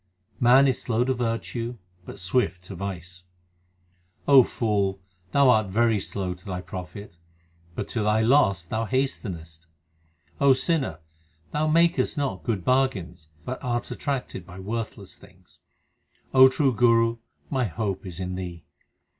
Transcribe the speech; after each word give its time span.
Man 0.39 0.67
is 0.67 0.81
slow 0.81 1.03
to 1.03 1.13
virtue, 1.13 1.77
but 2.05 2.17
swift 2.17 2.63
to 2.63 2.75
vice: 2.75 3.25
O 4.27 4.41
fool, 4.43 4.99
thou 5.31 5.51
art 5.51 5.67
very 5.67 5.99
slow 5.99 6.33
to 6.33 6.43
thy 6.43 6.59
profit, 6.59 7.17
but 7.75 7.87
to 7.89 8.01
thy 8.01 8.21
loss 8.21 8.63
thou 8.65 8.85
hastenest. 8.85 9.67
O 10.39 10.53
sinner, 10.53 11.01
thou 11.51 11.67
makest 11.67 12.17
not 12.17 12.41
good 12.41 12.65
bargains, 12.65 13.29
but 13.45 13.63
art 13.63 13.91
attracted 13.91 14.43
by 14.43 14.59
worthless 14.59 15.17
things. 15.17 15.59
2 16.31 16.37
O 16.39 16.47
true 16.47 16.73
Guru, 16.73 17.17
my 17.51 17.65
hope 17.65 18.03
is 18.03 18.19
in 18.19 18.33
thee. 18.33 18.63